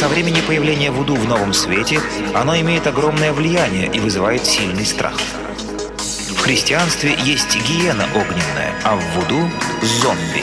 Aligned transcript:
Со 0.00 0.08
времени 0.08 0.40
появления 0.40 0.90
вуду 0.90 1.14
в 1.14 1.28
новом 1.28 1.52
свете 1.52 2.00
оно 2.34 2.58
имеет 2.58 2.86
огромное 2.86 3.34
влияние 3.34 3.86
и 3.86 4.00
вызывает 4.00 4.46
сильный 4.46 4.86
страх. 4.86 5.12
В 5.98 6.38
христианстве 6.38 7.14
есть 7.22 7.54
гиена 7.68 8.06
огненная, 8.14 8.72
а 8.82 8.96
в 8.96 9.02
вуду– 9.14 9.50
зомби. 9.82 10.42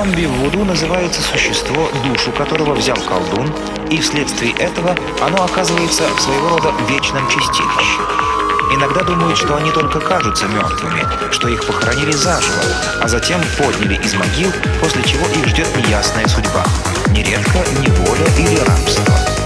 Зомби 0.00 0.24
в 0.24 0.32
вуду 0.32 0.64
называется 0.64 1.20
существо, 1.20 1.90
душу 2.02 2.32
которого 2.32 2.72
взял 2.72 2.96
колдун, 2.96 3.52
и 3.90 4.00
вследствие 4.00 4.52
этого 4.52 4.96
оно 5.20 5.44
оказывается 5.44 6.04
своего 6.18 6.48
рода 6.48 6.72
вечным 6.88 7.28
чистилищем. 7.28 8.06
Иногда 8.74 9.02
думают, 9.02 9.36
что 9.36 9.56
они 9.56 9.70
только 9.70 10.00
кажутся 10.00 10.46
мертвыми, 10.46 11.04
что 11.30 11.48
их 11.48 11.66
похоронили 11.66 12.12
заживо, 12.12 12.62
а 13.02 13.08
затем 13.08 13.42
подняли 13.58 14.00
из 14.02 14.14
могил, 14.14 14.50
после 14.80 15.02
чего 15.02 15.26
их 15.38 15.46
ждет 15.48 15.68
неясная 15.76 16.26
судьба. 16.28 16.64
Нередко 17.10 17.58
неволя 17.82 18.24
или 18.38 18.56
рабство. 18.56 19.39